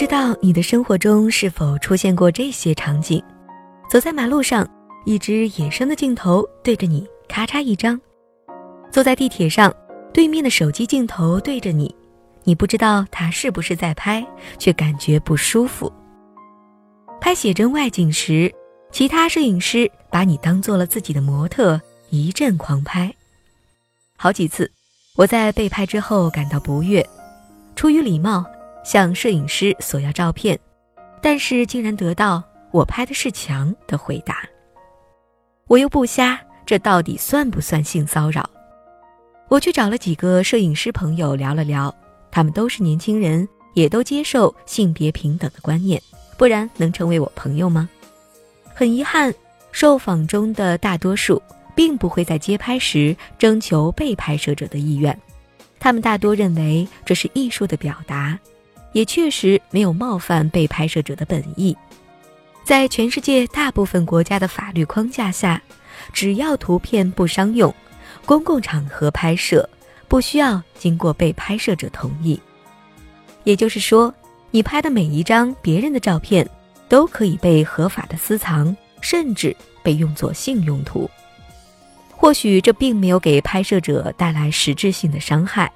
[0.00, 3.22] 知道你的生活中是否出现过这些场景：
[3.86, 4.66] 走在马路上，
[5.04, 7.98] 一只野生的镜头对着你，咔嚓一张；
[8.90, 9.70] 坐在地铁上，
[10.10, 11.94] 对面的手机镜头对着你，
[12.44, 14.26] 你不知道他是不是在拍，
[14.58, 15.92] 却感觉不舒服。
[17.20, 18.50] 拍写真外景时，
[18.90, 23.14] 其他摄影师把你当做了自己的模特，一阵狂拍。
[24.16, 24.72] 好几次，
[25.16, 27.06] 我在被拍之后感到不悦，
[27.76, 28.42] 出于礼貌。
[28.84, 30.58] 向摄影师索要照片，
[31.22, 34.42] 但是竟然得到“我拍的是墙”的回答。
[35.66, 38.48] 我又不瞎，这到底算不算性骚扰？
[39.48, 41.94] 我去找了几个摄影师朋友聊了聊，
[42.30, 46.00] 他们都是年轻人，也都接受性别平等的观念，
[46.36, 47.88] 不然能成为我朋友吗？
[48.74, 49.34] 很遗憾，
[49.72, 51.42] 受访中的大多数
[51.74, 55.16] 并不会在街拍时征求被拍摄者的意愿，
[55.78, 58.38] 他们大多认为这是艺术的表达。
[58.92, 61.76] 也确实没有冒犯被拍摄者的本意，
[62.64, 65.60] 在全世界大部分国家的法律框架下，
[66.12, 67.74] 只要图片不商用，
[68.26, 69.68] 公共场合拍摄
[70.08, 72.40] 不需要经过被拍摄者同意。
[73.44, 74.12] 也就是说，
[74.50, 76.48] 你拍的每一张别人的照片
[76.88, 81.08] 都可以被合法的私藏，甚至被用作性用途。
[82.10, 85.72] 或许这并没有给拍摄者带来实质性的伤害，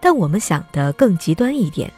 [0.00, 1.88] 但我们想的更极端一点。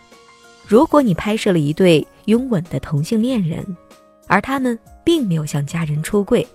[0.69, 3.65] 如果你拍摄了一对拥吻的同性恋人，
[4.27, 6.47] 而他们并没有向家人出柜；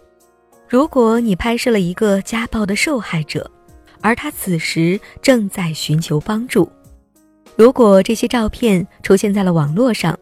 [0.69, 3.50] 如果你拍摄了一个家暴的受害者，
[4.02, 6.69] 而他此时正在寻求帮助；
[7.56, 10.16] 如果这些照片出现在了网络上，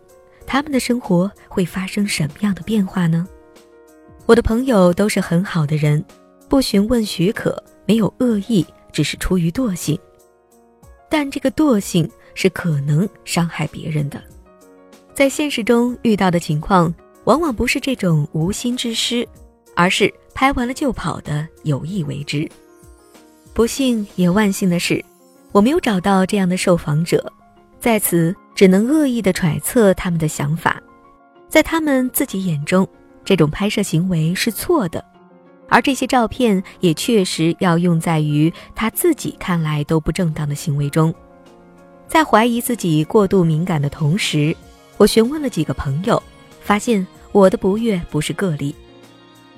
[0.48, 3.28] 他们的生活会发生什么样的变化呢？
[4.26, 6.02] 我的朋友都是很好的人，
[6.48, 10.00] 不询问许可，没有恶意，只是出于惰性。
[11.10, 12.10] 但这个惰性。
[12.34, 14.22] 是可能伤害别人的，
[15.14, 16.94] 在现实中遇到的情况，
[17.26, 19.28] 往往不是这种无心之失，
[19.76, 22.50] 而是拍完了就跑的有意为之。
[23.54, 25.04] 不幸也万幸的是，
[25.52, 27.32] 我没有找到这样的受访者，
[27.80, 30.82] 在此只能恶意的揣测他们的想法。
[31.50, 32.88] 在他们自己眼中，
[33.26, 35.04] 这种拍摄行为是错的，
[35.68, 41.14] 而这些照片也确实要用在于他自己看来都不正当的行为中。
[42.12, 44.54] 在怀疑自己过度敏感的同时，
[44.98, 46.22] 我询问了几个朋友，
[46.60, 48.76] 发现我的不悦不是个例。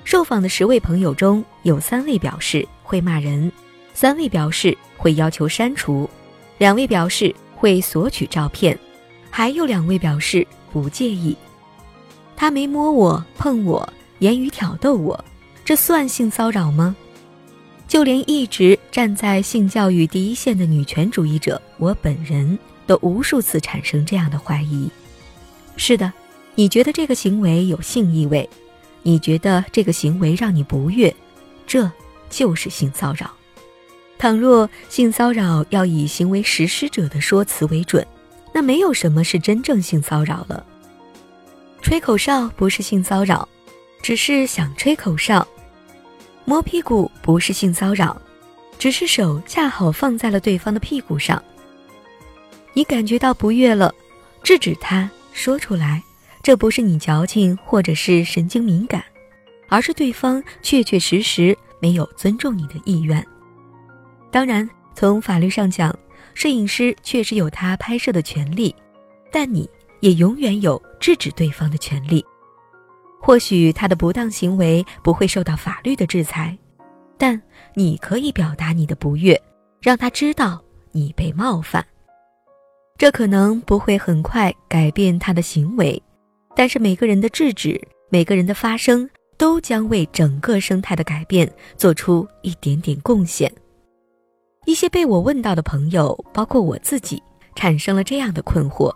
[0.04, 3.50] 受访的十位朋友中有三位表示会骂人，
[3.92, 6.08] 三位表示会要求删除，
[6.56, 8.78] 两位表示会索取照片，
[9.30, 11.36] 还有两位表示不介意。
[12.36, 15.24] 他没摸我、碰我，言语挑逗我，
[15.64, 16.94] 这算性骚扰吗？
[17.86, 24.90] 就连一直站在性教育第一线的女权主义者，我本人都无数次产生这样的怀疑。
[25.76, 26.12] 是的，
[26.54, 28.48] 你觉得这个行为有性意味，
[29.02, 31.14] 你觉得这个行为让你不悦，
[31.66, 31.90] 这
[32.30, 33.30] 就是性骚扰。
[34.16, 38.06] 倘若性骚扰要以行为实施者的说辞为准，
[38.52, 40.64] 那没有什么是真正性骚扰了。
[41.82, 43.46] 吹口哨不是性骚扰，
[44.00, 45.46] 只是想吹口哨。
[46.44, 48.20] 摸屁股不是性骚扰，
[48.78, 51.42] 只是手恰好放在了对方的屁股上。
[52.72, 53.94] 你感觉到不悦了，
[54.42, 56.02] 制止他，说出来，
[56.42, 59.02] 这不是你矫情或者是神经敏感，
[59.68, 63.24] 而是对方确确实实没有尊重你的意愿。
[64.30, 65.96] 当然，从法律上讲，
[66.34, 68.74] 摄影师确实有他拍摄的权利，
[69.30, 72.24] 但你也永远有制止对方的权利。
[73.24, 76.54] 或许他的不当行为不会受到法律的制裁，
[77.16, 77.40] 但
[77.72, 79.40] 你可以表达你的不悦，
[79.80, 80.62] 让他知道
[80.92, 81.82] 你被冒犯。
[82.98, 86.00] 这可能不会很快改变他的行为，
[86.54, 87.80] 但是每个人的制止，
[88.10, 89.08] 每个人的发声，
[89.38, 93.50] 都将为整个生态的改变做出一点点贡献。
[94.66, 97.22] 一些被我问到的朋友，包括我自己，
[97.54, 98.94] 产生了这样的困惑。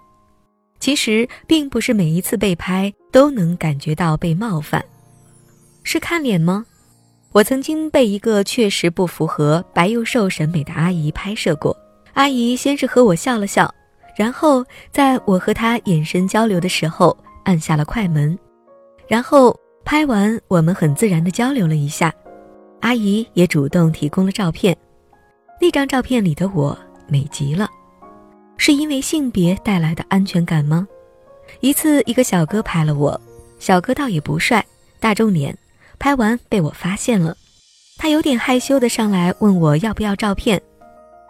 [0.89, 4.83] 其实并不是每一次被拍都能感觉到被冒犯，
[5.83, 6.65] 是看脸吗？
[7.31, 11.77] 我曾经被一个确实不符合白又瘦审美的阿姨拍摄过。
[12.15, 13.71] 阿姨先是和我笑了笑，
[14.17, 17.15] 然后在我和她眼神交流的时候
[17.45, 18.39] 按下了快门，
[19.07, 19.55] 然后
[19.85, 22.11] 拍完我们很自然的交流了一下，
[22.81, 24.75] 阿姨也主动提供了照片。
[25.61, 26.75] 那张照片里的我
[27.07, 27.69] 美极了。
[28.59, 30.87] 是因为性别带来的安全感吗？
[31.61, 33.19] 一次，一个小哥拍了我，
[33.59, 34.63] 小哥倒也不帅，
[35.01, 35.57] 大众脸，
[35.99, 37.35] 拍完被我发现了，
[37.97, 40.61] 他有点害羞的上来问我要不要照片，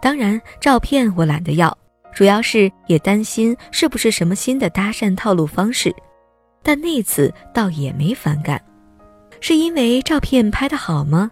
[0.01, 1.75] 当然照片我懒得要，
[2.13, 5.95] 主要是也担心是不是什么新的搭讪套路方式。
[6.61, 8.61] 但那次倒也没反感，
[9.39, 11.31] 是因为照片拍得好吗？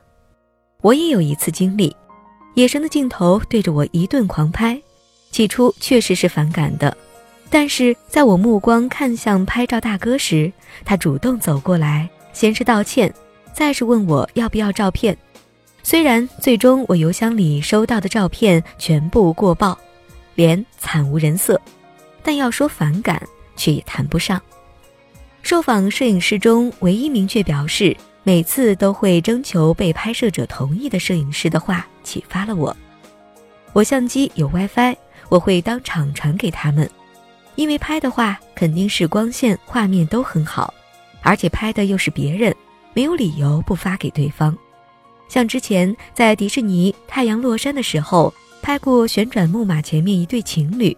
[0.81, 1.93] 我也有一次经历，
[2.55, 4.81] 野生的镜头对着我一顿狂拍，
[5.31, 6.95] 起初确实是反感的，
[7.49, 10.51] 但是在我目光看向拍照大哥时，
[10.83, 13.13] 他主动走过来，先是道歉，
[13.53, 15.17] 再是问我要不要照片。
[15.83, 19.77] 虽然最终我邮箱里收到的照片全部过曝，
[20.35, 21.59] 脸惨无人色，
[22.23, 23.21] 但要说反感
[23.55, 24.41] 却也谈不上。
[25.43, 32.75] 受访摄影师中唯一明确表示每次都会征求被拍摄者同意的摄影师的话，启发了我。
[33.71, 34.97] 我相机有 WiFi，
[35.29, 36.89] 我会当场传给他们，
[37.55, 40.73] 因为拍的话肯定是光线、画面都很好，
[41.21, 42.55] 而且拍的又是别人，
[42.93, 44.57] 没有理由不发给对方。
[45.27, 50.95] 像之前在迪士尼太阳落山的时候，拍过旋转木马前面一对情侣；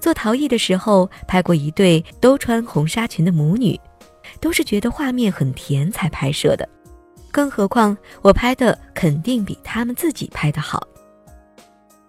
[0.00, 3.78] 做陶艺的时候，拍过一对都穿红纱裙的母女，
[4.40, 6.68] 都是觉得画面很甜才拍摄的。
[7.32, 10.86] 更何况我拍的肯定比他们自己拍的好。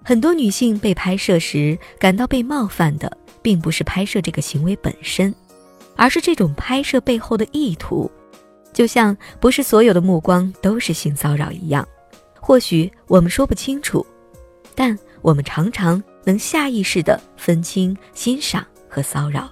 [0.04, 5.34] 很多女性被拍摄时感到被冒犯的，并不是拍摄这个行为本身，
[5.96, 8.10] 而是这种拍摄背后的意图。
[8.74, 11.88] 就像不是所有的目光都是性骚扰一样，
[12.40, 14.06] 或许我们说不清楚，
[14.74, 19.52] 但我们常常能下意识地分清欣赏和骚扰。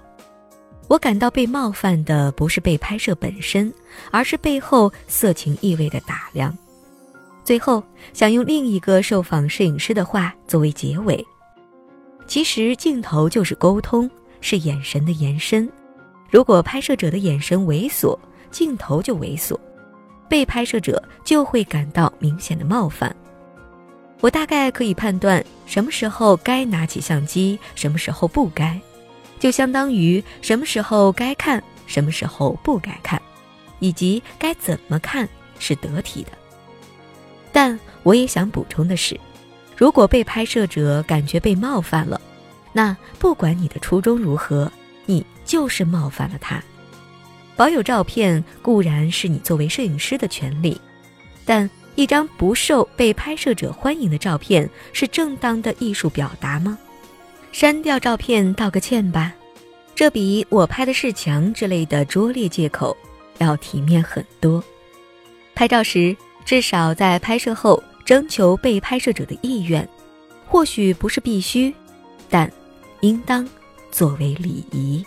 [0.88, 3.72] 我感到被冒犯的不是被拍摄本身，
[4.10, 6.56] 而是背后色情意味的打量。
[7.42, 7.82] 最后，
[8.12, 11.24] 想用另一个受访摄影师的话作为结尾：
[12.26, 14.08] 其实镜头就是沟通，
[14.40, 15.68] 是眼神的延伸。
[16.30, 18.16] 如果拍摄者的眼神猥琐，
[18.50, 19.58] 镜头就猥琐，
[20.28, 23.14] 被拍摄者就会感到明显的冒犯。
[24.20, 28.78] 我大概可以判断什么时候该拿起相机，什么时候不该，
[29.38, 33.20] 就相当于什么时候该看，什么时候不该看，
[33.78, 35.28] 以及该怎么看
[35.58, 36.32] 是得体的。
[37.62, 39.20] 但我也想补充的是，
[39.76, 42.18] 如果被拍摄者感觉被冒犯了，
[42.72, 44.72] 那不管你的初衷如何，
[45.04, 46.62] 你就是冒犯了他。
[47.56, 50.80] 保有照片固然是你作为摄影师的权利，
[51.44, 56.78] 但一张不受被拍摄者欢迎的照片是正当的艺术表达吗？
[57.52, 59.34] 删掉照片道个歉吧，
[59.94, 62.96] 这比我拍的是墙之类的拙劣借口
[63.36, 64.64] 要体面很多。
[65.54, 66.16] 拍照时
[66.50, 69.88] 至少在拍摄后征求被拍摄者的意愿，
[70.48, 71.72] 或许不是必须，
[72.28, 72.50] 但
[73.02, 73.48] 应当
[73.92, 75.06] 作为礼仪。